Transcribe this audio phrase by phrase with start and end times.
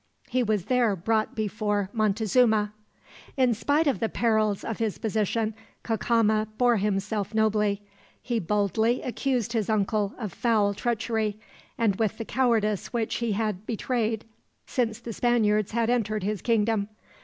[0.29, 2.73] He was there brought before Montezuma.
[3.37, 7.83] In spite of the perils of his position, Cacama bore himself nobly.
[8.19, 11.39] He boldly accused his uncle of foul treachery,
[11.77, 14.25] and with the cowardice which he had betrayed
[14.65, 16.87] since the Spaniards had entered his kingdom.